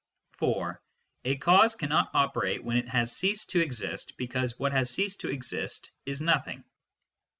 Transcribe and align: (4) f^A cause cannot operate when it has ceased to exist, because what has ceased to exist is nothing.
(4) 0.39 0.81
f^A 1.25 1.39
cause 1.39 1.75
cannot 1.75 2.09
operate 2.15 2.63
when 2.63 2.75
it 2.77 2.89
has 2.89 3.15
ceased 3.15 3.51
to 3.51 3.59
exist, 3.59 4.13
because 4.17 4.57
what 4.57 4.71
has 4.71 4.89
ceased 4.89 5.21
to 5.21 5.29
exist 5.29 5.91
is 6.07 6.19
nothing. 6.21 6.63